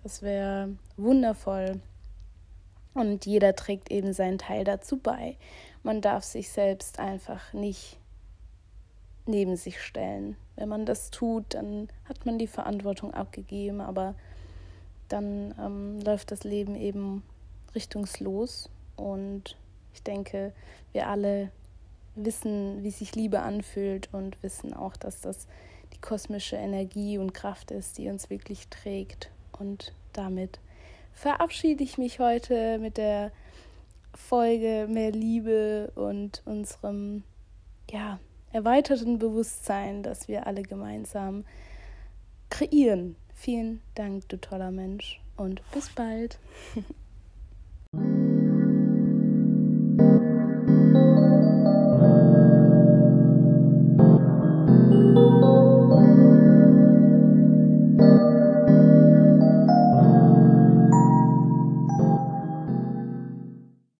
Das 0.04 0.22
wäre 0.22 0.70
wundervoll. 0.98 1.82
Und 2.94 3.26
jeder 3.26 3.56
trägt 3.56 3.92
eben 3.92 4.14
seinen 4.14 4.38
Teil 4.38 4.64
dazu 4.64 4.98
bei. 4.98 5.38
Man 5.84 6.02
darf 6.02 6.24
sich 6.24 6.50
selbst 6.50 7.00
einfach 7.00 7.54
nicht 7.54 7.99
neben 9.30 9.56
sich 9.56 9.82
stellen. 9.82 10.36
Wenn 10.56 10.70
man 10.70 10.86
das 10.86 11.12
tut, 11.12 11.54
dann 11.54 11.88
hat 12.06 12.26
man 12.26 12.38
die 12.38 12.48
Verantwortung 12.48 13.14
abgegeben, 13.14 13.80
aber 13.80 14.16
dann 15.08 15.56
ähm, 15.60 16.02
läuft 16.02 16.32
das 16.32 16.44
Leben 16.44 16.76
eben 16.76 17.24
richtungslos. 17.76 18.70
Und 18.96 19.56
ich 19.94 20.04
denke, 20.04 20.54
wir 20.92 21.08
alle 21.08 21.52
wissen, 22.16 22.84
wie 22.84 22.92
sich 22.92 23.16
Liebe 23.16 23.40
anfühlt 23.40 24.10
und 24.14 24.42
wissen 24.44 24.74
auch, 24.74 24.98
dass 24.98 25.22
das 25.22 25.48
die 25.94 26.02
kosmische 26.02 26.56
Energie 26.56 27.18
und 27.18 27.34
Kraft 27.34 27.72
ist, 27.72 27.98
die 27.98 28.10
uns 28.10 28.30
wirklich 28.30 28.68
trägt. 28.68 29.32
Und 29.58 29.94
damit 30.14 30.60
verabschiede 31.14 31.84
ich 31.84 31.98
mich 31.98 32.20
heute 32.20 32.78
mit 32.80 32.98
der 32.98 33.32
Folge 34.14 34.88
mehr 34.90 35.12
Liebe 35.12 35.92
und 35.96 36.42
unserem 36.46 37.24
ja, 37.90 38.20
erweiterten 38.52 39.20
Bewusstsein, 39.20 40.04
das 40.04 40.28
wir 40.28 40.48
alle 40.48 40.64
gemeinsam 40.64 41.46
kreieren. 42.50 43.16
Vielen 43.34 43.82
Dank, 43.96 44.28
du 44.30 44.38
toller 44.38 44.72
Mensch, 44.72 45.22
und 45.38 45.62
bis 45.72 45.90
bald. 45.90 46.40